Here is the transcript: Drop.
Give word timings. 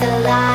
Drop. 0.00 0.49